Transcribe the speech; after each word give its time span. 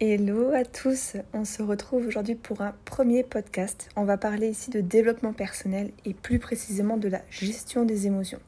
Hello 0.00 0.50
à 0.52 0.64
tous, 0.64 1.16
on 1.32 1.44
se 1.44 1.62
retrouve 1.62 2.06
aujourd'hui 2.08 2.34
pour 2.34 2.60
un 2.60 2.74
premier 2.84 3.22
podcast. 3.22 3.88
On 3.94 4.04
va 4.04 4.16
parler 4.16 4.48
ici 4.48 4.70
de 4.70 4.80
développement 4.80 5.32
personnel 5.32 5.92
et 6.04 6.12
plus 6.12 6.40
précisément 6.40 6.96
de 6.96 7.08
la 7.08 7.20
gestion 7.30 7.84
des 7.84 8.08
émotions. 8.08 8.40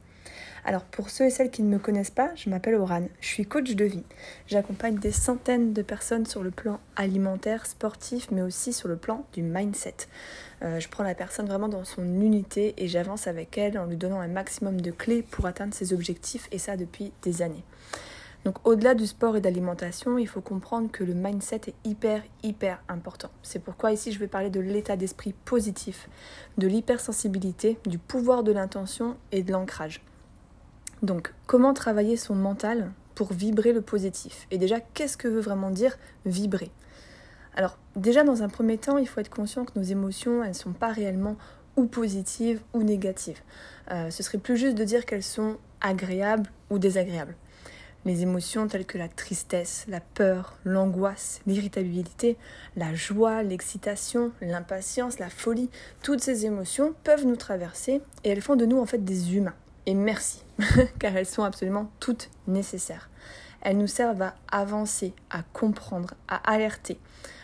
Alors 0.65 0.83
pour 0.83 1.09
ceux 1.09 1.25
et 1.25 1.29
celles 1.29 1.51
qui 1.51 1.63
ne 1.63 1.69
me 1.69 1.79
connaissent 1.79 2.11
pas, 2.11 2.31
je 2.35 2.49
m'appelle 2.49 2.75
Oran, 2.75 3.07
je 3.21 3.27
suis 3.27 3.45
coach 3.45 3.75
de 3.75 3.85
vie. 3.85 4.03
J'accompagne 4.47 4.97
des 4.97 5.11
centaines 5.11 5.71
de 5.71 5.81
personnes 5.81 6.25
sur 6.25 6.43
le 6.43 6.51
plan 6.51 6.81
alimentaire, 6.97 7.65
sportif, 7.67 8.27
mais 8.31 8.41
aussi 8.41 8.73
sur 8.73 8.89
le 8.89 8.97
plan 8.97 9.25
du 9.31 9.41
mindset. 9.41 9.95
Euh, 10.61 10.81
je 10.81 10.89
prends 10.89 11.03
la 11.03 11.15
personne 11.15 11.45
vraiment 11.45 11.69
dans 11.69 11.85
son 11.85 12.03
unité 12.03 12.73
et 12.77 12.89
j'avance 12.89 13.27
avec 13.27 13.57
elle 13.57 13.77
en 13.77 13.85
lui 13.85 13.95
donnant 13.95 14.19
un 14.19 14.27
maximum 14.27 14.81
de 14.81 14.91
clés 14.91 15.21
pour 15.21 15.45
atteindre 15.45 15.73
ses 15.73 15.93
objectifs 15.93 16.49
et 16.51 16.57
ça 16.57 16.75
depuis 16.75 17.13
des 17.21 17.41
années. 17.41 17.63
Donc 18.45 18.59
au-delà 18.63 18.93
du 18.93 19.07
sport 19.07 19.35
et 19.35 19.41
d'alimentation, 19.41 20.19
il 20.19 20.27
faut 20.27 20.39
comprendre 20.39 20.91
que 20.91 21.03
le 21.03 21.15
mindset 21.15 21.61
est 21.67 21.75
hyper, 21.83 22.21
hyper 22.43 22.79
important. 22.87 23.31
C'est 23.41 23.57
pourquoi 23.57 23.91
ici 23.91 24.11
je 24.11 24.19
vais 24.19 24.27
parler 24.27 24.51
de 24.51 24.59
l'état 24.59 24.95
d'esprit 24.95 25.33
positif, 25.33 26.07
de 26.59 26.67
l'hypersensibilité, 26.67 27.79
du 27.87 27.97
pouvoir 27.97 28.43
de 28.43 28.51
l'intention 28.51 29.17
et 29.31 29.41
de 29.41 29.51
l'ancrage. 29.51 30.03
Donc 31.01 31.33
comment 31.47 31.73
travailler 31.73 32.17
son 32.17 32.35
mental 32.35 32.91
pour 33.15 33.33
vibrer 33.33 33.73
le 33.73 33.81
positif? 33.81 34.45
Et 34.51 34.59
déjà, 34.59 34.79
qu'est-ce 34.79 35.17
que 35.17 35.27
veut 35.27 35.41
vraiment 35.41 35.71
dire 35.71 35.97
vibrer? 36.27 36.69
Alors 37.55 37.79
déjà, 37.95 38.23
dans 38.23 38.43
un 38.43 38.49
premier 38.49 38.77
temps, 38.77 38.99
il 38.99 39.07
faut 39.07 39.21
être 39.21 39.33
conscient 39.33 39.65
que 39.65 39.77
nos 39.79 39.85
émotions, 39.85 40.43
elles 40.43 40.49
ne 40.49 40.53
sont 40.53 40.73
pas 40.73 40.91
réellement 40.91 41.35
ou 41.77 41.87
positives 41.87 42.61
ou 42.75 42.83
négatives. 42.83 43.41
Euh, 43.89 44.11
ce 44.11 44.21
serait 44.21 44.37
plus 44.37 44.55
juste 44.55 44.77
de 44.77 44.83
dire 44.83 45.07
qu'elles 45.07 45.23
sont 45.23 45.57
agréables 45.81 46.51
ou 46.69 46.77
désagréables. 46.77 47.35
Les 48.05 48.21
émotions 48.21 48.67
telles 48.67 48.85
que 48.85 48.99
la 48.99 49.07
tristesse, 49.07 49.85
la 49.87 49.99
peur, 49.99 50.57
l'angoisse, 50.63 51.41
l'irritabilité, 51.47 52.37
la 52.75 52.93
joie, 52.93 53.41
l'excitation, 53.41 54.31
l'impatience, 54.41 55.17
la 55.17 55.31
folie, 55.31 55.71
toutes 56.03 56.21
ces 56.21 56.45
émotions 56.45 56.93
peuvent 57.03 57.25
nous 57.25 57.35
traverser 57.35 58.01
et 58.23 58.29
elles 58.29 58.43
font 58.43 58.55
de 58.55 58.67
nous 58.67 58.79
en 58.79 58.85
fait 58.85 59.03
des 59.03 59.35
humains. 59.35 59.55
Et 59.87 59.95
merci, 59.95 60.43
car 60.99 61.17
elles 61.17 61.25
sont 61.25 61.43
absolument 61.43 61.89
toutes 61.99 62.29
nécessaires. 62.47 63.09
Elles 63.61 63.77
nous 63.77 63.87
servent 63.87 64.21
à 64.21 64.35
avancer, 64.51 65.13
à 65.31 65.41
comprendre, 65.41 66.13
à 66.27 66.35
alerter. 66.51 66.99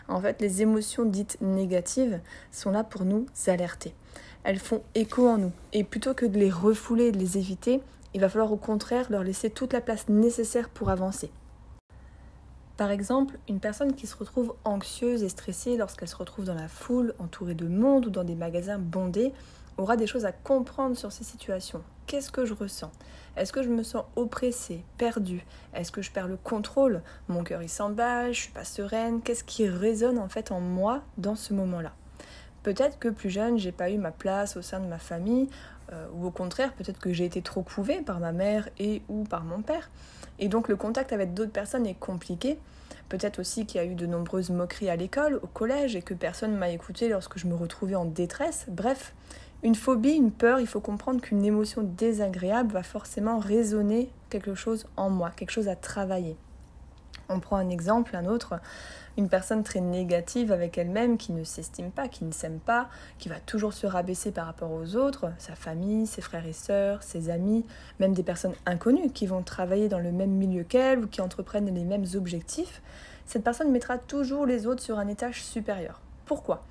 En 0.07 0.21
fait, 0.21 0.41
les 0.41 0.61
émotions 0.61 1.05
dites 1.05 1.37
négatives 1.41 2.19
sont 2.51 2.69
là 2.69 2.83
pour 2.83 3.03
nous 3.03 3.25
alerter. 3.47 3.95
Elles 4.43 4.59
font 4.59 4.83
écho 4.93 5.27
en 5.27 5.37
nous. 5.37 5.51
Et 5.73 5.83
plutôt 5.83 6.13
que 6.13 6.25
de 6.27 6.37
les 6.37 6.51
refouler 6.51 7.11
de 7.11 7.17
les 7.17 7.39
éviter, 7.39 7.81
il 8.13 8.21
va 8.21 8.29
falloir 8.29 8.51
au 8.51 8.57
contraire 8.57 9.07
leur 9.09 9.23
laisser 9.23 9.49
toute 9.49 9.73
la 9.73 9.81
place 9.81 10.09
nécessaire 10.09 10.69
pour 10.69 10.89
avancer. 10.89 11.31
Par 12.77 12.89
exemple, 12.89 13.37
une 13.47 13.59
personne 13.59 13.93
qui 13.93 14.07
se 14.07 14.15
retrouve 14.15 14.55
anxieuse 14.63 15.23
et 15.23 15.29
stressée 15.29 15.77
lorsqu'elle 15.77 16.07
se 16.07 16.15
retrouve 16.15 16.45
dans 16.45 16.55
la 16.55 16.67
foule, 16.67 17.13
entourée 17.19 17.53
de 17.53 17.67
monde 17.67 18.07
ou 18.07 18.09
dans 18.09 18.23
des 18.23 18.35
magasins 18.35 18.79
bondés, 18.79 19.33
aura 19.77 19.97
des 19.97 20.07
choses 20.07 20.25
à 20.25 20.31
comprendre 20.31 20.97
sur 20.97 21.11
ces 21.11 21.23
situations. 21.23 21.83
Qu'est-ce 22.07 22.31
que 22.31 22.45
je 22.45 22.53
ressens? 22.53 22.91
Est-ce 23.37 23.53
que 23.53 23.63
je 23.63 23.69
me 23.69 23.83
sens 23.83 24.05
oppressée, 24.15 24.83
perdue? 24.97 25.45
Est-ce 25.73 25.91
que 25.91 26.01
je 26.01 26.11
perds 26.11 26.27
le 26.27 26.37
contrôle? 26.37 27.01
Mon 27.29 27.43
cœur 27.43 27.61
il 27.61 27.69
s'emballe, 27.69 28.33
je 28.33 28.41
suis 28.41 28.51
pas 28.51 28.65
sereine. 28.65 29.21
Qu'est-ce 29.21 29.43
qui 29.43 29.67
résonne 29.67 30.17
en 30.17 30.27
fait 30.27 30.51
en 30.51 30.59
moi 30.59 31.01
dans 31.17 31.35
ce 31.35 31.53
moment-là? 31.53 31.93
Peut-être 32.63 32.99
que 32.99 33.07
plus 33.07 33.29
jeune, 33.29 33.57
j'ai 33.57 33.71
pas 33.71 33.89
eu 33.89 33.97
ma 33.97 34.11
place 34.11 34.57
au 34.57 34.61
sein 34.61 34.79
de 34.79 34.85
ma 34.85 34.99
famille, 34.99 35.49
euh, 35.91 36.07
ou 36.13 36.25
au 36.25 36.31
contraire, 36.31 36.73
peut-être 36.73 36.99
que 36.99 37.11
j'ai 37.13 37.25
été 37.25 37.41
trop 37.41 37.61
couvée 37.61 38.01
par 38.01 38.19
ma 38.19 38.31
mère 38.31 38.69
et 38.79 39.01
ou 39.09 39.23
par 39.23 39.43
mon 39.43 39.61
père. 39.61 39.89
Et 40.39 40.47
donc 40.47 40.67
le 40.67 40.75
contact 40.75 41.13
avec 41.13 41.33
d'autres 41.33 41.51
personnes 41.51 41.85
est 41.85 41.99
compliqué. 41.99 42.57
Peut-être 43.09 43.39
aussi 43.39 43.65
qu'il 43.65 43.81
y 43.81 43.83
a 43.83 43.85
eu 43.85 43.95
de 43.95 44.05
nombreuses 44.05 44.51
moqueries 44.51 44.89
à 44.89 44.95
l'école, 44.95 45.39
au 45.43 45.47
collège, 45.47 45.95
et 45.95 46.01
que 46.01 46.13
personne 46.13 46.55
m'a 46.55 46.69
écouté 46.69 47.09
lorsque 47.09 47.37
je 47.37 47.45
me 47.45 47.55
retrouvais 47.55 47.95
en 47.95 48.05
détresse. 48.05 48.65
Bref, 48.69 49.13
une 49.63 49.75
phobie, 49.75 50.13
une 50.13 50.31
peur, 50.31 50.59
il 50.59 50.67
faut 50.67 50.79
comprendre 50.79 51.21
qu'une 51.21 51.43
émotion 51.43 51.83
désagréable 51.83 52.71
va 52.71 52.83
forcément 52.83 53.37
résonner 53.37 54.09
quelque 54.29 54.55
chose 54.55 54.87
en 54.97 55.09
moi, 55.09 55.29
quelque 55.29 55.51
chose 55.51 55.67
à 55.67 55.75
travailler. 55.75 56.37
On 57.33 57.39
prend 57.39 57.57
un 57.57 57.69
exemple, 57.69 58.15
un 58.15 58.25
autre, 58.25 58.59
une 59.17 59.29
personne 59.29 59.63
très 59.63 59.81
négative 59.81 60.51
avec 60.51 60.77
elle-même, 60.77 61.17
qui 61.17 61.31
ne 61.31 61.43
s'estime 61.43 61.91
pas, 61.91 62.07
qui 62.07 62.25
ne 62.25 62.31
s'aime 62.31 62.59
pas, 62.59 62.89
qui 63.19 63.29
va 63.29 63.39
toujours 63.39 63.73
se 63.73 63.87
rabaisser 63.87 64.31
par 64.31 64.45
rapport 64.45 64.71
aux 64.71 64.95
autres, 64.95 65.31
sa 65.37 65.55
famille, 65.55 66.07
ses 66.07 66.21
frères 66.21 66.45
et 66.45 66.53
sœurs, 66.53 67.03
ses 67.03 67.29
amis, 67.29 67.65
même 67.99 68.13
des 68.13 68.23
personnes 68.23 68.55
inconnues 68.65 69.11
qui 69.11 69.27
vont 69.27 69.41
travailler 69.41 69.89
dans 69.89 69.99
le 69.99 70.11
même 70.11 70.31
milieu 70.31 70.63
qu'elle 70.63 70.99
ou 70.99 71.07
qui 71.07 71.21
entreprennent 71.21 71.73
les 71.73 71.83
mêmes 71.83 72.05
objectifs, 72.15 72.81
cette 73.25 73.43
personne 73.43 73.71
mettra 73.71 73.97
toujours 73.97 74.45
les 74.45 74.67
autres 74.67 74.83
sur 74.83 74.99
un 74.99 75.07
étage 75.07 75.43
supérieur. 75.43 76.01
Pourquoi? 76.25 76.63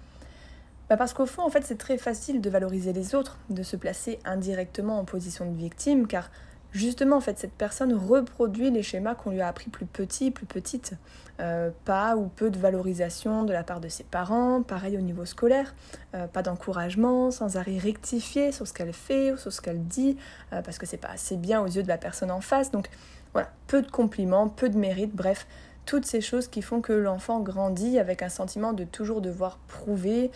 Bah 0.89 0.97
parce 0.97 1.13
qu'au 1.13 1.27
fond, 1.27 1.43
en 1.43 1.51
fait, 1.51 1.65
c'est 1.65 1.79
très 1.79 1.99
facile 1.99 2.41
de 2.41 2.51
valoriser 2.51 2.93
les 2.93 3.15
autres, 3.15 3.39
de 3.49 3.63
se 3.63 3.77
placer 3.77 4.19
indirectement 4.25 4.99
en 4.99 5.05
position 5.05 5.49
de 5.49 5.57
victime, 5.57 6.07
car 6.09 6.31
justement, 6.73 7.17
en 7.17 7.21
fait, 7.21 7.39
cette 7.39 7.53
personne 7.53 7.93
reproduit 7.95 8.71
les 8.71 8.83
schémas 8.83 9.15
qu'on 9.15 9.31
lui 9.31 9.41
a 9.41 9.49
appris 9.49 9.71
plus 9.71 9.87
petit, 9.87 10.31
plus 10.31 10.47
petite. 10.47 10.95
Euh, 11.41 11.71
pas 11.87 12.17
ou 12.17 12.27
peu 12.27 12.51
de 12.51 12.59
valorisation 12.59 13.45
de 13.45 13.53
la 13.55 13.63
part 13.63 13.81
de 13.81 13.89
ses 13.89 14.05
parents, 14.05 14.63
pareil 14.63 14.99
au 14.99 15.01
niveau 15.01 15.25
scolaire, 15.25 15.75
euh, 16.15 16.27
pas 16.27 16.43
d'encouragement, 16.43 17.31
sans 17.31 17.57
arrêt 17.57 17.79
rectifier 17.79 18.53
sur 18.53 18.67
ce 18.67 18.75
qu'elle 18.75 18.93
fait 18.93 19.33
ou 19.33 19.39
sur 19.39 19.51
ce 19.51 19.63
qu'elle 19.63 19.83
dit, 19.85 20.19
euh, 20.53 20.61
parce 20.61 20.77
que 20.77 20.85
c'est 20.85 20.99
pas 20.99 21.09
assez 21.09 21.39
bien 21.39 21.63
aux 21.63 21.67
yeux 21.67 21.83
de 21.83 21.89
la 21.89 21.97
personne 21.97 22.31
en 22.31 22.43
face. 22.43 22.71
Donc 22.71 22.91
voilà, 23.33 23.51
peu 23.69 23.81
de 23.81 23.91
compliments, 23.91 24.49
peu 24.49 24.69
de 24.69 24.77
mérite, 24.77 25.15
bref, 25.15 25.47
toutes 25.87 26.05
ces 26.05 26.21
choses 26.21 26.47
qui 26.47 26.61
font 26.61 26.83
que 26.83 26.93
l'enfant 26.93 27.41
grandit 27.41 27.99
avec 27.99 28.23
un 28.23 28.29
sentiment 28.29 28.75
de 28.75 28.85
toujours 28.85 29.23
devoir 29.23 29.59
prouver 29.67 30.31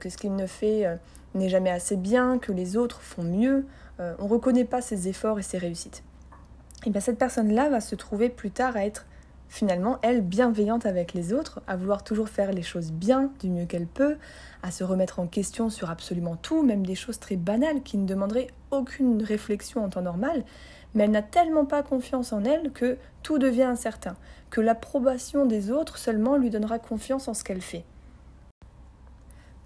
que 0.00 0.10
ce 0.10 0.18
qu'il 0.18 0.34
ne 0.34 0.46
fait 0.46 0.86
n'est 1.34 1.48
jamais 1.48 1.70
assez 1.70 1.96
bien, 1.96 2.38
que 2.38 2.52
les 2.52 2.76
autres 2.76 3.00
font 3.00 3.22
mieux. 3.22 3.64
On 3.98 4.24
ne 4.24 4.28
reconnaît 4.28 4.64
pas 4.64 4.80
ses 4.80 5.08
efforts 5.08 5.38
et 5.38 5.42
ses 5.42 5.58
réussites. 5.58 6.04
Et 6.86 6.90
bien 6.90 7.00
cette 7.00 7.18
personne-là 7.18 7.68
va 7.68 7.80
se 7.80 7.96
trouver 7.96 8.28
plus 8.28 8.50
tard 8.50 8.76
à 8.76 8.84
être 8.84 9.06
finalement, 9.48 9.98
elle, 10.02 10.20
bienveillante 10.20 10.86
avec 10.86 11.14
les 11.14 11.32
autres, 11.32 11.60
à 11.66 11.76
vouloir 11.76 12.04
toujours 12.04 12.28
faire 12.28 12.52
les 12.52 12.62
choses 12.62 12.92
bien, 12.92 13.30
du 13.40 13.48
mieux 13.48 13.64
qu'elle 13.64 13.86
peut, 13.86 14.16
à 14.62 14.70
se 14.70 14.84
remettre 14.84 15.20
en 15.20 15.26
question 15.26 15.70
sur 15.70 15.90
absolument 15.90 16.36
tout, 16.36 16.62
même 16.62 16.84
des 16.84 16.94
choses 16.94 17.18
très 17.18 17.36
banales 17.36 17.82
qui 17.82 17.96
ne 17.96 18.06
demanderaient 18.06 18.48
aucune 18.70 19.22
réflexion 19.22 19.82
en 19.82 19.88
temps 19.88 20.02
normal, 20.02 20.44
mais 20.94 21.04
elle 21.04 21.10
n'a 21.10 21.22
tellement 21.22 21.64
pas 21.64 21.82
confiance 21.82 22.32
en 22.32 22.44
elle 22.44 22.72
que 22.72 22.98
tout 23.22 23.38
devient 23.38 23.62
incertain, 23.62 24.16
que 24.50 24.60
l'approbation 24.60 25.46
des 25.46 25.70
autres 25.70 25.98
seulement 25.98 26.36
lui 26.36 26.50
donnera 26.50 26.78
confiance 26.78 27.28
en 27.28 27.34
ce 27.34 27.44
qu'elle 27.44 27.62
fait. 27.62 27.84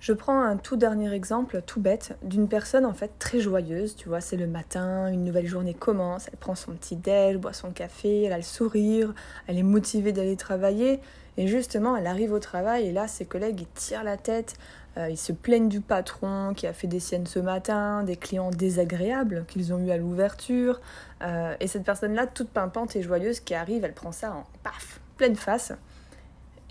Je 0.03 0.13
prends 0.13 0.43
un 0.43 0.57
tout 0.57 0.75
dernier 0.75 1.15
exemple, 1.15 1.63
tout 1.65 1.81
bête, 1.81 2.19
d'une 2.25 2.49
personne 2.49 2.85
en 2.85 2.93
fait 2.93 3.13
très 3.21 3.39
joyeuse, 3.39 3.95
tu 3.95 4.09
vois, 4.09 4.21
c'est 4.21 4.37
le 4.37 4.49
matin, 4.49 5.07
une 5.07 5.23
nouvelle 5.23 5.47
journée 5.47 5.75
commence, 5.75 6.27
elle 6.27 6.41
prend 6.41 6.57
son 6.57 6.73
petit 6.73 6.97
déj, 6.97 7.37
boit 7.37 7.53
son 7.53 7.71
café, 7.71 8.25
elle 8.25 8.33
a 8.33 8.37
le 8.37 8.43
sourire, 8.43 9.15
elle 9.47 9.59
est 9.59 9.63
motivée 9.63 10.11
d'aller 10.11 10.35
travailler, 10.35 10.99
et 11.37 11.47
justement 11.47 11.97
elle 11.97 12.09
arrive 12.09 12.33
au 12.33 12.41
travail 12.41 12.89
et 12.89 12.91
là 12.91 13.07
ses 13.07 13.27
collègues 13.27 13.61
ils 13.61 13.81
tirent 13.81 14.03
la 14.03 14.17
tête, 14.17 14.55
euh, 14.97 15.09
ils 15.09 15.17
se 15.17 15.31
plaignent 15.31 15.69
du 15.69 15.81
patron 15.81 16.53
qui 16.53 16.67
a 16.67 16.73
fait 16.73 16.89
des 16.89 16.99
siennes 16.99 17.29
ce 17.29 17.39
matin, 17.39 18.03
des 18.03 18.17
clients 18.17 18.51
désagréables 18.51 19.45
qu'ils 19.47 19.73
ont 19.73 19.79
eu 19.79 19.93
à 19.93 19.99
l'ouverture, 19.99 20.81
euh, 21.23 21.55
et 21.61 21.69
cette 21.69 21.85
personne-là 21.85 22.27
toute 22.27 22.49
pimpante 22.49 22.97
et 22.97 23.03
joyeuse 23.03 23.39
qui 23.39 23.55
arrive, 23.55 23.85
elle 23.85 23.95
prend 23.95 24.11
ça 24.11 24.33
en 24.33 24.47
paf, 24.65 24.99
pleine 25.17 25.37
face, 25.37 25.73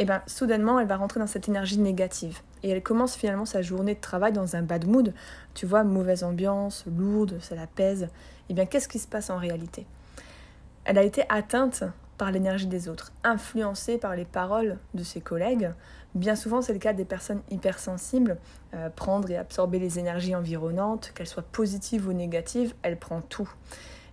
et 0.01 0.05
bien 0.05 0.23
soudainement 0.25 0.79
elle 0.79 0.87
va 0.87 0.97
rentrer 0.97 1.19
dans 1.19 1.27
cette 1.27 1.47
énergie 1.47 1.77
négative 1.77 2.39
et 2.63 2.69
elle 2.69 2.81
commence 2.81 3.15
finalement 3.15 3.45
sa 3.45 3.61
journée 3.61 3.93
de 3.93 3.99
travail 3.99 4.33
dans 4.33 4.55
un 4.55 4.63
bad 4.63 4.87
mood, 4.87 5.13
tu 5.53 5.65
vois, 5.65 5.83
mauvaise 5.83 6.23
ambiance, 6.23 6.85
lourde, 6.85 7.37
ça 7.39 7.55
la 7.55 7.67
pèse. 7.67 8.03
Et 8.03 8.07
eh 8.49 8.53
bien 8.53 8.65
qu'est-ce 8.65 8.87
qui 8.87 8.99
se 8.99 9.07
passe 9.07 9.29
en 9.29 9.37
réalité? 9.37 9.85
Elle 10.85 10.97
a 10.97 11.03
été 11.03 11.23
atteinte 11.29 11.83
par 12.17 12.31
l'énergie 12.31 12.67
des 12.67 12.87
autres, 12.89 13.11
influencée 13.23 13.97
par 13.97 14.15
les 14.15 14.25
paroles 14.25 14.77
de 14.93 15.03
ses 15.03 15.21
collègues. 15.21 15.71
Bien 16.13 16.35
souvent, 16.35 16.61
c'est 16.61 16.73
le 16.73 16.79
cas 16.79 16.93
des 16.93 17.05
personnes 17.05 17.41
hypersensibles. 17.49 18.37
Euh, 18.75 18.89
prendre 18.89 19.29
et 19.31 19.37
absorber 19.37 19.79
les 19.79 19.97
énergies 19.97 20.35
environnantes, 20.35 21.13
qu'elles 21.15 21.27
soient 21.27 21.41
positives 21.43 22.07
ou 22.07 22.13
négatives, 22.13 22.75
elle 22.83 22.97
prend 22.97 23.21
tout. 23.21 23.51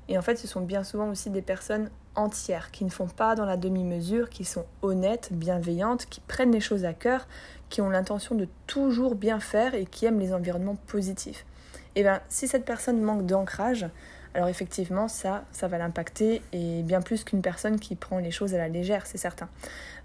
Et 0.08 0.16
en 0.16 0.22
fait, 0.22 0.36
ce 0.36 0.46
sont 0.46 0.62
bien 0.62 0.84
souvent 0.84 1.10
aussi 1.10 1.28
des 1.28 1.42
personnes 1.42 1.90
entières, 2.18 2.70
qui 2.70 2.84
ne 2.84 2.90
font 2.90 3.06
pas 3.06 3.34
dans 3.34 3.46
la 3.46 3.56
demi-mesure, 3.56 4.28
qui 4.28 4.44
sont 4.44 4.66
honnêtes, 4.82 5.28
bienveillantes, 5.32 6.06
qui 6.06 6.20
prennent 6.20 6.52
les 6.52 6.60
choses 6.60 6.84
à 6.84 6.92
cœur, 6.92 7.26
qui 7.70 7.80
ont 7.80 7.88
l'intention 7.88 8.34
de 8.34 8.48
toujours 8.66 9.14
bien 9.14 9.40
faire 9.40 9.74
et 9.74 9.86
qui 9.86 10.04
aiment 10.04 10.20
les 10.20 10.34
environnements 10.34 10.76
positifs. 10.86 11.46
Et 11.94 12.02
bien, 12.02 12.20
si 12.28 12.48
cette 12.48 12.64
personne 12.64 13.00
manque 13.00 13.24
d'ancrage, 13.24 13.86
alors 14.34 14.48
effectivement, 14.48 15.08
ça, 15.08 15.44
ça 15.52 15.68
va 15.68 15.78
l'impacter 15.78 16.42
et 16.52 16.82
bien 16.82 17.00
plus 17.00 17.24
qu'une 17.24 17.42
personne 17.42 17.78
qui 17.78 17.94
prend 17.94 18.18
les 18.18 18.30
choses 18.30 18.54
à 18.54 18.58
la 18.58 18.68
légère, 18.68 19.06
c'est 19.06 19.18
certain. 19.18 19.48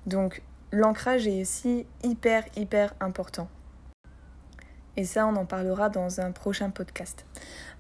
Donc, 0.06 0.42
l'ancrage 0.72 1.28
est 1.28 1.42
aussi 1.42 1.86
hyper, 2.04 2.44
hyper 2.56 2.94
important. 3.00 3.48
Et 4.96 5.06
ça, 5.06 5.26
on 5.26 5.36
en 5.36 5.46
parlera 5.46 5.90
dans 5.90 6.20
un 6.20 6.32
prochain 6.32 6.70
podcast. 6.70 7.26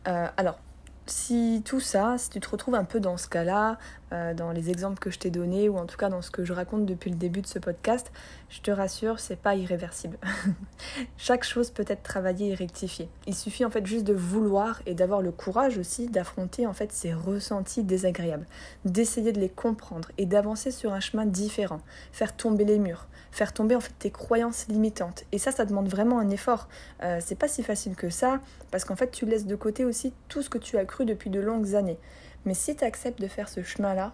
Euh, 0.07 0.27
alors, 0.37 0.59
si 1.05 1.61
tout 1.65 1.79
ça, 1.79 2.17
si 2.17 2.29
tu 2.29 2.39
te 2.39 2.49
retrouves 2.49 2.75
un 2.75 2.85
peu 2.85 2.99
dans 2.99 3.17
ce 3.17 3.27
cas-là, 3.27 3.77
euh, 4.11 4.33
dans 4.33 4.51
les 4.51 4.69
exemples 4.69 4.99
que 4.99 5.09
je 5.09 5.19
t'ai 5.19 5.29
donnés, 5.29 5.69
ou 5.69 5.77
en 5.77 5.85
tout 5.85 5.97
cas 5.97 6.09
dans 6.09 6.21
ce 6.21 6.31
que 6.31 6.45
je 6.45 6.53
raconte 6.53 6.85
depuis 6.85 7.09
le 7.09 7.17
début 7.17 7.41
de 7.41 7.47
ce 7.47 7.59
podcast, 7.59 8.11
je 8.53 8.61
te 8.61 8.69
rassure, 8.69 9.19
c'est 9.19 9.35
pas 9.35 9.55
irréversible. 9.55 10.19
Chaque 11.17 11.43
chose 11.43 11.71
peut 11.71 11.85
être 11.87 12.03
travaillée 12.03 12.51
et 12.51 12.53
rectifiée. 12.53 13.09
Il 13.25 13.33
suffit 13.33 13.65
en 13.65 13.71
fait 13.71 13.83
juste 13.83 14.05
de 14.05 14.13
vouloir 14.13 14.83
et 14.85 14.93
d'avoir 14.93 15.23
le 15.23 15.31
courage 15.31 15.79
aussi 15.79 16.07
d'affronter 16.07 16.67
en 16.67 16.73
fait 16.73 16.91
ces 16.91 17.15
ressentis 17.15 17.81
désagréables, 17.81 18.45
d'essayer 18.85 19.31
de 19.31 19.39
les 19.39 19.49
comprendre 19.49 20.11
et 20.19 20.27
d'avancer 20.27 20.69
sur 20.69 20.93
un 20.93 20.99
chemin 20.99 21.25
différent, 21.25 21.81
faire 22.11 22.35
tomber 22.35 22.63
les 22.63 22.77
murs, 22.77 23.07
faire 23.31 23.53
tomber 23.53 23.75
en 23.75 23.79
fait 23.79 23.93
tes 23.97 24.11
croyances 24.11 24.67
limitantes. 24.67 25.23
Et 25.31 25.39
ça, 25.39 25.51
ça 25.51 25.65
demande 25.65 25.89
vraiment 25.89 26.19
un 26.19 26.29
effort. 26.29 26.67
Euh, 27.01 27.17
c'est 27.25 27.39
pas 27.39 27.47
si 27.47 27.63
facile 27.63 27.95
que 27.95 28.11
ça, 28.11 28.39
parce 28.69 28.85
qu'en 28.85 28.95
fait, 28.95 29.09
tu 29.09 29.25
laisses 29.25 29.47
de 29.47 29.55
côté 29.55 29.83
aussi 29.83 30.13
tout 30.27 30.43
ce 30.43 30.51
que 30.51 30.59
tu 30.59 30.77
as 30.77 30.85
cru 30.85 31.05
depuis 31.05 31.31
de 31.31 31.39
longues 31.39 31.73
années. 31.73 31.97
Mais 32.45 32.53
si 32.53 32.75
tu 32.75 32.83
acceptes 32.83 33.19
de 33.19 33.27
faire 33.27 33.49
ce 33.49 33.63
chemin-là, 33.63 34.13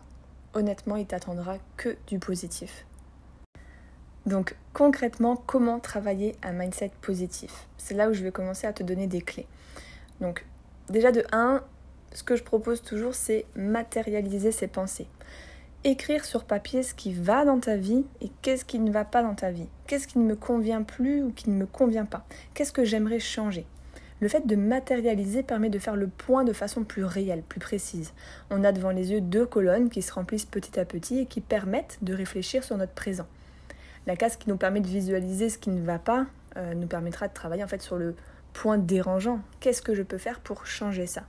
honnêtement, 0.54 0.96
il 0.96 1.08
t'attendra 1.08 1.58
que 1.76 1.98
du 2.08 2.20
positif. 2.20 2.86
Donc 4.30 4.56
concrètement, 4.74 5.36
comment 5.36 5.80
travailler 5.80 6.36
un 6.44 6.54
mindset 6.54 6.92
positif? 7.02 7.68
C'est 7.78 7.96
là 7.96 8.10
où 8.10 8.14
je 8.14 8.24
vais 8.24 8.32
commencer 8.32 8.68
à 8.68 8.74
te 8.74 8.84
donner 8.84 9.08
des 9.08 9.22
clés. 9.22 9.48
Donc 10.22 10.46
déjà 10.88 11.12
de 11.12 11.24
1, 11.32 11.64
ce 12.14 12.22
que 12.22 12.36
je 12.36 12.44
propose 12.44 12.84
toujours, 12.84 13.16
c'est 13.16 13.46
matérialiser 13.56 14.52
ses 14.52 14.68
pensées 14.68 15.08
écrire 15.86 16.26
sur 16.26 16.44
papier 16.44 16.84
ce 16.84 16.94
qui 16.94 17.14
va 17.14 17.46
dans 17.46 17.60
ta 17.60 17.78
vie 17.78 18.04
et 18.20 18.30
qu'est-ce 18.42 18.66
qui 18.66 18.80
ne 18.80 18.92
va 18.92 19.06
pas 19.06 19.24
dans 19.24 19.34
ta 19.34 19.50
vie. 19.50 19.70
Qu'est-ce 19.88 20.08
qui 20.08 20.20
ne 20.20 20.26
me 20.26 20.36
convient 20.36 20.84
plus 20.84 21.24
ou 21.24 21.32
qui 21.32 21.50
ne 21.50 21.56
me 21.56 21.66
convient 21.66 22.04
pas? 22.04 22.26
Qu'est-ce 22.54 22.74
que 22.74 22.84
j'aimerais 22.84 23.20
changer? 23.20 23.66
Le 24.20 24.28
fait 24.28 24.46
de 24.46 24.58
matérialiser 24.58 25.42
permet 25.42 25.70
de 25.70 25.80
faire 25.80 25.96
le 25.96 26.08
point 26.08 26.44
de 26.44 26.52
façon 26.52 26.84
plus 26.84 27.06
réelle, 27.06 27.44
plus 27.44 27.62
précise. 27.62 28.12
On 28.50 28.66
a 28.66 28.74
devant 28.74 28.90
les 28.90 29.14
yeux 29.14 29.22
deux 29.22 29.46
colonnes 29.46 29.90
qui 29.90 30.02
se 30.02 30.12
remplissent 30.12 30.46
petit 30.46 30.78
à 30.78 30.84
petit 30.84 31.20
et 31.20 31.26
qui 31.26 31.40
permettent 31.40 31.98
de 32.02 32.14
réfléchir 32.14 32.66
sur 32.66 32.76
notre 32.76 32.92
présent. 32.92 33.28
La 34.08 34.16
case 34.16 34.38
qui 34.38 34.50
nous 34.50 34.58
permet 34.58 34.82
de 34.82 34.88
visualiser 34.88 35.50
ce 35.50 35.58
qui 35.58 35.70
ne 35.70 35.84
va 35.84 36.00
pas 36.00 36.26
euh, 36.58 36.74
nous 36.74 36.88
permettra 36.88 37.28
de 37.28 37.34
travailler 37.34 37.64
en 37.64 37.68
fait 37.68 37.82
sur 37.82 37.98
le 37.98 38.16
point 38.54 38.78
dérangeant. 38.78 39.40
Qu'est-ce 39.60 39.82
que 39.82 39.94
je 39.94 40.04
peux 40.04 40.18
faire 40.18 40.40
pour 40.40 40.66
changer 40.66 41.06
ça? 41.06 41.24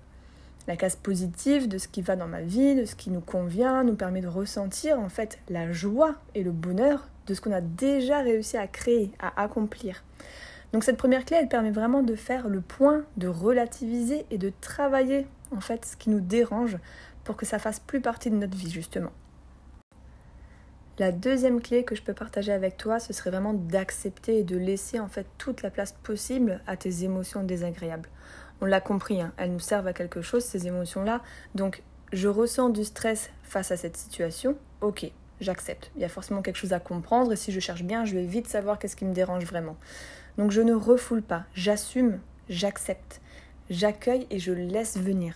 La 0.66 0.76
case 0.76 0.96
positive 0.96 1.68
de 1.68 1.78
ce 1.78 1.88
qui 1.88 2.02
va 2.02 2.16
dans 2.16 2.28
ma 2.28 2.42
vie, 2.42 2.74
de 2.74 2.84
ce 2.84 2.94
qui 2.94 3.10
nous 3.10 3.20
convient, 3.20 3.82
nous 3.82 3.94
permet 3.94 4.20
de 4.20 4.28
ressentir 4.28 4.98
en 4.98 5.08
fait 5.08 5.38
la 5.48 5.72
joie 5.72 6.14
et 6.34 6.42
le 6.42 6.52
bonheur 6.52 7.08
de 7.26 7.34
ce 7.34 7.40
qu'on 7.40 7.52
a 7.52 7.60
déjà 7.60 8.20
réussi 8.20 8.56
à 8.56 8.66
créer, 8.66 9.10
à 9.18 9.42
accomplir. 9.42 10.04
Donc 10.72 10.84
cette 10.84 10.96
première 10.96 11.24
clé, 11.24 11.38
elle 11.40 11.48
permet 11.48 11.70
vraiment 11.70 12.02
de 12.02 12.14
faire 12.14 12.48
le 12.48 12.60
point, 12.60 13.02
de 13.16 13.26
relativiser 13.26 14.26
et 14.30 14.38
de 14.38 14.52
travailler 14.60 15.26
en 15.50 15.60
fait 15.60 15.84
ce 15.84 15.96
qui 15.96 16.10
nous 16.10 16.20
dérange 16.20 16.78
pour 17.24 17.36
que 17.36 17.46
ça 17.46 17.58
fasse 17.58 17.80
plus 17.80 18.00
partie 18.00 18.30
de 18.30 18.36
notre 18.36 18.56
vie 18.56 18.70
justement. 18.70 19.10
La 21.00 21.10
deuxième 21.10 21.60
clé 21.60 21.82
que 21.82 21.96
je 21.96 22.02
peux 22.02 22.14
partager 22.14 22.52
avec 22.52 22.76
toi, 22.76 23.00
ce 23.00 23.12
serait 23.12 23.30
vraiment 23.30 23.54
d'accepter 23.54 24.38
et 24.38 24.44
de 24.44 24.56
laisser 24.56 25.00
en 25.00 25.08
fait 25.08 25.26
toute 25.38 25.62
la 25.62 25.70
place 25.70 25.92
possible 26.02 26.60
à 26.68 26.76
tes 26.76 27.02
émotions 27.02 27.42
désagréables 27.42 28.08
on 28.60 28.66
l'a 28.66 28.80
compris, 28.80 29.20
hein, 29.20 29.32
elles 29.36 29.52
nous 29.52 29.60
servent 29.60 29.86
à 29.86 29.92
quelque 29.92 30.22
chose, 30.22 30.44
ces 30.44 30.66
émotions-là. 30.66 31.22
Donc, 31.54 31.82
je 32.12 32.28
ressens 32.28 32.70
du 32.70 32.84
stress 32.84 33.30
face 33.42 33.70
à 33.70 33.76
cette 33.76 33.96
situation, 33.96 34.56
ok, 34.80 35.10
j'accepte. 35.40 35.90
Il 35.96 36.02
y 36.02 36.04
a 36.04 36.08
forcément 36.08 36.42
quelque 36.42 36.56
chose 36.56 36.72
à 36.72 36.80
comprendre 36.80 37.32
et 37.32 37.36
si 37.36 37.52
je 37.52 37.60
cherche 37.60 37.82
bien, 37.82 38.04
je 38.04 38.14
vais 38.14 38.24
vite 38.24 38.48
savoir 38.48 38.78
qu'est-ce 38.78 38.96
qui 38.96 39.04
me 39.04 39.14
dérange 39.14 39.44
vraiment. 39.44 39.76
Donc, 40.36 40.50
je 40.50 40.60
ne 40.60 40.74
refoule 40.74 41.22
pas, 41.22 41.44
j'assume, 41.54 42.20
j'accepte, 42.48 43.20
j'accueille 43.70 44.26
et 44.30 44.38
je 44.38 44.52
laisse 44.52 44.96
venir. 44.98 45.34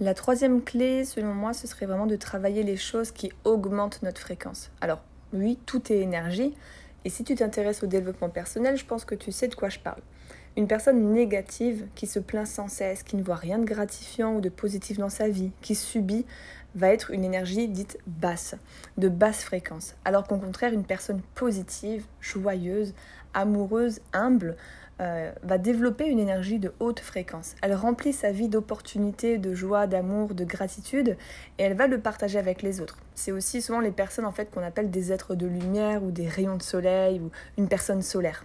La 0.00 0.14
troisième 0.14 0.62
clé, 0.62 1.04
selon 1.04 1.34
moi, 1.34 1.52
ce 1.52 1.66
serait 1.66 1.86
vraiment 1.86 2.06
de 2.06 2.14
travailler 2.14 2.62
les 2.62 2.76
choses 2.76 3.10
qui 3.10 3.32
augmentent 3.42 4.00
notre 4.04 4.20
fréquence. 4.20 4.70
Alors, 4.80 5.02
oui, 5.32 5.58
tout 5.66 5.92
est 5.92 5.98
énergie. 5.98 6.54
Et 7.04 7.10
si 7.10 7.24
tu 7.24 7.34
t'intéresses 7.34 7.82
au 7.82 7.88
développement 7.88 8.28
personnel, 8.28 8.76
je 8.76 8.84
pense 8.84 9.04
que 9.04 9.16
tu 9.16 9.32
sais 9.32 9.48
de 9.48 9.56
quoi 9.56 9.70
je 9.70 9.80
parle. 9.80 10.00
Une 10.56 10.68
personne 10.68 11.12
négative 11.12 11.88
qui 11.96 12.06
se 12.06 12.20
plaint 12.20 12.46
sans 12.46 12.68
cesse, 12.68 13.02
qui 13.02 13.16
ne 13.16 13.24
voit 13.24 13.34
rien 13.34 13.58
de 13.58 13.64
gratifiant 13.64 14.36
ou 14.36 14.40
de 14.40 14.48
positif 14.48 14.98
dans 14.98 15.08
sa 15.08 15.28
vie, 15.28 15.50
qui 15.62 15.74
subit, 15.74 16.26
va 16.74 16.88
être 16.88 17.10
une 17.10 17.24
énergie 17.24 17.68
dite 17.68 17.98
basse, 18.06 18.54
de 18.96 19.08
basse 19.08 19.42
fréquence. 19.42 19.94
Alors 20.04 20.26
qu'au 20.26 20.38
contraire, 20.38 20.72
une 20.72 20.84
personne 20.84 21.22
positive, 21.34 22.04
joyeuse, 22.20 22.94
amoureuse, 23.34 24.00
humble, 24.12 24.56
euh, 25.00 25.30
va 25.44 25.58
développer 25.58 26.06
une 26.06 26.18
énergie 26.18 26.58
de 26.58 26.72
haute 26.80 26.98
fréquence. 26.98 27.54
Elle 27.62 27.74
remplit 27.74 28.12
sa 28.12 28.32
vie 28.32 28.48
d'opportunités, 28.48 29.38
de 29.38 29.54
joie, 29.54 29.86
d'amour, 29.86 30.34
de 30.34 30.44
gratitude 30.44 31.16
et 31.58 31.62
elle 31.62 31.74
va 31.74 31.86
le 31.86 32.00
partager 32.00 32.36
avec 32.36 32.62
les 32.62 32.80
autres. 32.80 32.98
C'est 33.14 33.30
aussi 33.30 33.62
souvent 33.62 33.78
les 33.78 33.92
personnes 33.92 34.24
en 34.24 34.32
fait 34.32 34.50
qu'on 34.50 34.62
appelle 34.62 34.90
des 34.90 35.12
êtres 35.12 35.36
de 35.36 35.46
lumière 35.46 36.02
ou 36.02 36.10
des 36.10 36.26
rayons 36.26 36.56
de 36.56 36.62
soleil 36.62 37.20
ou 37.20 37.30
une 37.58 37.68
personne 37.68 38.02
solaire. 38.02 38.44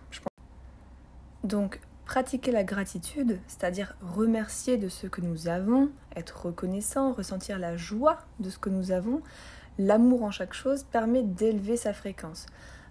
Donc 1.44 1.80
Pratiquer 2.14 2.52
la 2.52 2.64
gratitude, 2.64 3.40
c'est-à-dire 3.48 3.96
remercier 4.00 4.78
de 4.78 4.88
ce 4.88 5.08
que 5.08 5.20
nous 5.20 5.48
avons, 5.48 5.90
être 6.16 6.46
reconnaissant, 6.46 7.12
ressentir 7.12 7.58
la 7.58 7.76
joie 7.76 8.20
de 8.40 8.52
ce 8.52 8.60
que 8.60 8.70
nous 8.70 8.92
avons, 8.92 9.24
l'amour 9.80 10.22
en 10.22 10.30
chaque 10.30 10.54
chose 10.54 10.84
permet 10.84 11.24
d'élever 11.24 11.76
sa 11.76 11.92
fréquence. 11.92 12.46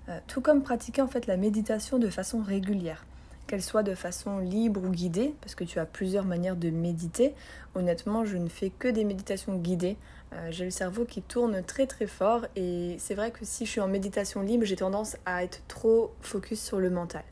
Euh, 0.09 0.19
tout 0.27 0.41
comme 0.41 0.65
pratiquer 0.65 1.03
en 1.03 1.07
fait 1.07 1.29
la 1.29 1.37
méditation 1.37 2.01
de 2.01 2.11
façon 2.11 2.43
régulière, 2.43 3.07
qu'elle 3.47 3.63
soit 3.63 3.85
de 3.85 3.95
façon 3.95 4.41
libre 4.41 4.83
ou 4.83 4.91
guidée, 4.91 5.37
parce 5.41 5.55
que 5.55 5.63
tu 5.63 5.79
as 5.79 5.87
plusieurs 5.87 6.25
manières 6.25 6.57
de 6.57 6.71
méditer. 6.71 7.33
Honnêtement, 7.77 8.25
je 8.25 8.37
ne 8.37 8.49
fais 8.49 8.71
que 8.71 8.89
des 8.89 9.05
méditations 9.05 9.55
guidées. 9.55 9.99
Euh, 10.33 10.49
j'ai 10.51 10.65
le 10.65 10.73
cerveau 10.73 11.05
qui 11.05 11.23
tourne 11.23 11.63
très 11.63 11.87
très 11.87 12.09
fort 12.09 12.47
et 12.57 12.97
c'est 12.99 13.15
vrai 13.15 13.31
que 13.31 13.45
si 13.45 13.67
je 13.67 13.71
suis 13.71 13.81
en 13.81 13.87
méditation 13.87 14.43
libre, 14.43 14.65
j'ai 14.65 14.75
tendance 14.75 15.17
à 15.27 15.45
être 15.45 15.63
trop 15.69 16.13
focus 16.23 16.61
sur 16.61 16.81
le 16.81 16.91
mental 16.91 17.23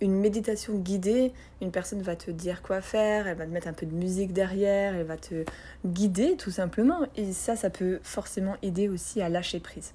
une 0.00 0.14
méditation 0.14 0.74
guidée, 0.74 1.32
une 1.60 1.70
personne 1.70 2.02
va 2.02 2.16
te 2.16 2.30
dire 2.30 2.62
quoi 2.62 2.80
faire, 2.80 3.26
elle 3.26 3.36
va 3.36 3.44
te 3.44 3.50
mettre 3.50 3.68
un 3.68 3.72
peu 3.72 3.86
de 3.86 3.94
musique 3.94 4.32
derrière, 4.32 4.94
elle 4.94 5.06
va 5.06 5.16
te 5.16 5.44
guider 5.84 6.36
tout 6.36 6.50
simplement. 6.50 7.00
Et 7.16 7.32
ça, 7.32 7.56
ça 7.56 7.70
peut 7.70 8.00
forcément 8.02 8.56
aider 8.62 8.88
aussi 8.88 9.20
à 9.20 9.28
lâcher 9.28 9.60
prise. 9.60 9.92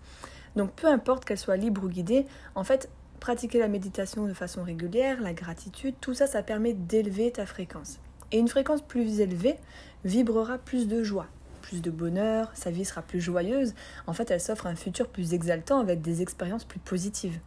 Donc 0.55 0.71
peu 0.71 0.87
importe 0.87 1.25
qu'elle 1.25 1.37
soit 1.37 1.57
libre 1.57 1.83
ou 1.83 1.89
guidée, 1.89 2.25
en 2.53 2.63
fait, 2.63 2.89
pratiquer 3.19 3.59
la 3.59 3.67
méditation 3.67 4.25
de 4.25 4.33
façon 4.33 4.63
régulière, 4.63 5.21
la 5.21 5.33
gratitude, 5.33 5.95
tout 5.99 6.13
ça, 6.13 6.27
ça 6.27 6.43
permet 6.43 6.73
d'élever 6.73 7.31
ta 7.31 7.45
fréquence. 7.45 7.99
Et 8.31 8.37
une 8.37 8.47
fréquence 8.47 8.81
plus 8.81 9.19
élevée 9.19 9.55
vibrera 10.03 10.57
plus 10.57 10.87
de 10.87 11.03
joie, 11.03 11.27
plus 11.61 11.81
de 11.81 11.89
bonheur, 11.89 12.51
sa 12.53 12.69
vie 12.69 12.85
sera 12.85 13.01
plus 13.01 13.21
joyeuse. 13.21 13.73
En 14.07 14.13
fait, 14.13 14.29
elle 14.31 14.41
s'offre 14.41 14.67
un 14.67 14.75
futur 14.75 15.07
plus 15.07 15.33
exaltant 15.33 15.79
avec 15.79 16.01
des 16.01 16.21
expériences 16.21 16.65
plus 16.65 16.79
positives. 16.79 17.39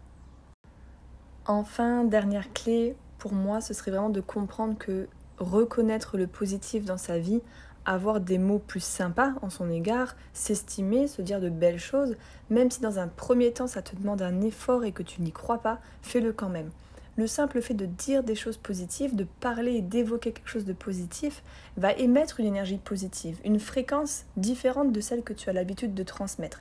Enfin, 1.51 2.05
dernière 2.05 2.53
clé, 2.53 2.95
pour 3.17 3.33
moi, 3.33 3.63
ce 3.63 3.73
serait 3.73 3.91
vraiment 3.91 4.11
de 4.11 4.21
comprendre 4.21 4.77
que 4.77 5.09
reconnaître 5.39 6.19
le 6.19 6.27
positif 6.27 6.85
dans 6.85 6.99
sa 6.99 7.19
vie, 7.19 7.41
avoir 7.87 8.21
des 8.21 8.37
mots 8.37 8.59
plus 8.59 8.85
sympas 8.85 9.33
en 9.41 9.49
son 9.49 9.71
égard, 9.71 10.15
s'estimer, 10.35 11.09
se 11.09 11.23
dire 11.23 11.41
de 11.41 11.49
belles 11.49 11.79
choses, 11.79 12.17
même 12.51 12.71
si 12.71 12.83
dans 12.83 12.99
un 12.99 13.09
premier 13.09 13.51
temps 13.55 13.67
ça 13.67 13.81
te 13.81 13.97
demande 13.97 14.21
un 14.21 14.43
effort 14.43 14.85
et 14.85 14.93
que 14.93 15.03
tu 15.03 15.23
n'y 15.23 15.33
crois 15.33 15.63
pas, 15.63 15.81
fais-le 16.03 16.35
quand 16.35 16.51
même. 16.51 16.71
Le 17.17 17.27
simple 17.27 17.63
fait 17.63 17.73
de 17.73 17.87
dire 17.87 18.23
des 18.23 18.35
choses 18.35 18.59
positives, 18.59 19.17
de 19.17 19.27
parler 19.41 19.77
et 19.77 19.83
d'évoquer 19.83 20.33
quelque 20.33 20.51
chose 20.51 20.67
de 20.67 20.75
positif, 20.75 21.43
va 21.79 21.95
émettre 21.95 22.41
une 22.41 22.47
énergie 22.47 22.77
positive, 22.77 23.41
une 23.43 23.59
fréquence 23.59 24.27
différente 24.37 24.93
de 24.93 25.01
celle 25.01 25.23
que 25.23 25.33
tu 25.33 25.49
as 25.49 25.55
l'habitude 25.55 25.95
de 25.95 26.03
transmettre. 26.03 26.61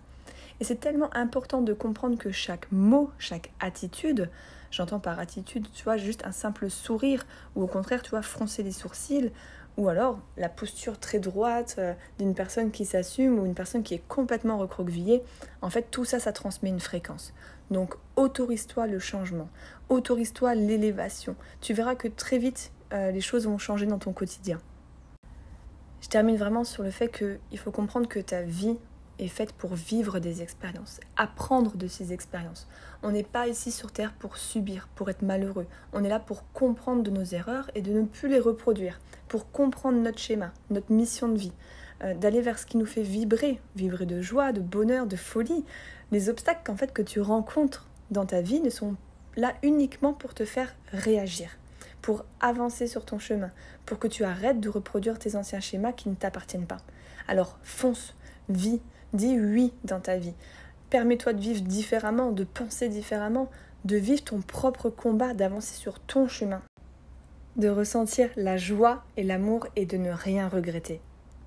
Et 0.61 0.63
c'est 0.63 0.79
tellement 0.79 1.13
important 1.13 1.61
de 1.61 1.73
comprendre 1.73 2.17
que 2.17 2.31
chaque 2.31 2.71
mot, 2.71 3.11
chaque 3.19 3.51
attitude 3.59 4.29
J'entends 4.71 4.99
par 4.99 5.19
attitude, 5.19 5.67
tu 5.73 5.83
vois, 5.83 5.97
juste 5.97 6.25
un 6.25 6.31
simple 6.31 6.69
sourire, 6.69 7.25
ou 7.55 7.63
au 7.63 7.67
contraire, 7.67 8.01
tu 8.01 8.11
vois, 8.11 8.21
froncer 8.21 8.63
les 8.63 8.71
sourcils, 8.71 9.31
ou 9.77 9.89
alors 9.89 10.19
la 10.37 10.49
posture 10.49 10.99
très 10.99 11.19
droite 11.19 11.75
euh, 11.77 11.93
d'une 12.17 12.33
personne 12.33 12.71
qui 12.71 12.83
s'assume 12.83 13.39
ou 13.39 13.45
une 13.45 13.53
personne 13.53 13.83
qui 13.83 13.93
est 13.93 14.01
complètement 14.07 14.57
recroquevillée. 14.57 15.21
En 15.61 15.69
fait, 15.69 15.87
tout 15.91 16.03
ça, 16.03 16.19
ça 16.19 16.33
transmet 16.33 16.69
une 16.69 16.79
fréquence. 16.79 17.33
Donc, 17.69 17.95
autorise-toi 18.15 18.87
le 18.87 18.99
changement, 18.99 19.49
autorise-toi 19.89 20.55
l'élévation. 20.55 21.35
Tu 21.61 21.73
verras 21.73 21.95
que 21.95 22.07
très 22.07 22.39
vite, 22.39 22.71
euh, 22.93 23.11
les 23.11 23.21
choses 23.21 23.45
vont 23.45 23.57
changer 23.57 23.85
dans 23.85 23.99
ton 23.99 24.13
quotidien. 24.13 24.59
Je 26.01 26.07
termine 26.09 26.37
vraiment 26.37 26.63
sur 26.63 26.83
le 26.83 26.91
fait 26.91 27.09
qu'il 27.09 27.59
faut 27.59 27.71
comprendre 27.71 28.07
que 28.07 28.19
ta 28.19 28.41
vie 28.41 28.77
est 29.19 29.27
faite 29.27 29.51
pour 29.53 29.75
vivre 29.75 30.19
des 30.19 30.41
expériences, 30.41 30.99
apprendre 31.15 31.75
de 31.75 31.87
ces 31.87 32.13
expériences. 32.13 32.67
On 33.03 33.11
n'est 33.11 33.23
pas 33.23 33.47
ici 33.47 33.71
sur 33.71 33.91
Terre 33.91 34.13
pour 34.13 34.37
subir, 34.37 34.87
pour 34.95 35.09
être 35.09 35.21
malheureux. 35.21 35.67
On 35.93 36.03
est 36.03 36.09
là 36.09 36.19
pour 36.19 36.51
comprendre 36.51 37.03
de 37.03 37.11
nos 37.11 37.23
erreurs 37.23 37.69
et 37.75 37.81
de 37.81 37.91
ne 37.91 38.03
plus 38.05 38.29
les 38.29 38.39
reproduire, 38.39 38.99
pour 39.27 39.51
comprendre 39.51 39.99
notre 39.99 40.19
schéma, 40.19 40.51
notre 40.69 40.91
mission 40.91 41.27
de 41.27 41.37
vie, 41.37 41.53
euh, 42.03 42.13
d'aller 42.13 42.41
vers 42.41 42.59
ce 42.59 42.65
qui 42.65 42.77
nous 42.77 42.85
fait 42.85 43.03
vibrer, 43.03 43.59
vibrer 43.75 44.05
de 44.05 44.21
joie, 44.21 44.51
de 44.51 44.61
bonheur, 44.61 45.07
de 45.07 45.15
folie. 45.15 45.65
Les 46.11 46.29
obstacles 46.29 46.61
qu'en 46.63 46.77
fait 46.77 46.93
que 46.93 47.01
tu 47.01 47.21
rencontres 47.21 47.87
dans 48.11 48.25
ta 48.25 48.41
vie 48.41 48.61
ne 48.61 48.69
sont 48.69 48.95
là 49.35 49.53
uniquement 49.63 50.13
pour 50.13 50.33
te 50.33 50.45
faire 50.45 50.75
réagir, 50.91 51.49
pour 52.01 52.25
avancer 52.39 52.87
sur 52.87 53.05
ton 53.05 53.19
chemin, 53.19 53.51
pour 53.85 53.99
que 53.99 54.07
tu 54.07 54.23
arrêtes 54.23 54.59
de 54.59 54.69
reproduire 54.69 55.19
tes 55.19 55.35
anciens 55.35 55.59
schémas 55.59 55.91
qui 55.91 56.09
ne 56.09 56.15
t'appartiennent 56.15 56.67
pas. 56.67 56.77
Alors 57.27 57.57
fonce, 57.63 58.15
vis, 58.49 58.81
dis 59.13 59.39
oui 59.39 59.73
dans 59.83 59.99
ta 59.99 60.17
vie. 60.17 60.33
Permets-toi 60.89 61.33
de 61.33 61.41
vivre 61.41 61.61
différemment, 61.61 62.31
de 62.31 62.43
penser 62.43 62.89
différemment, 62.89 63.49
de 63.85 63.97
vivre 63.97 64.23
ton 64.23 64.41
propre 64.41 64.89
combat, 64.89 65.33
d'avancer 65.33 65.75
sur 65.75 65.99
ton 65.99 66.27
chemin, 66.27 66.61
de 67.57 67.69
ressentir 67.69 68.29
la 68.35 68.57
joie 68.57 69.03
et 69.17 69.23
l'amour 69.23 69.67
et 69.75 69.85
de 69.85 69.97
ne 69.97 70.11
rien 70.11 70.47
regretter. 70.47 71.01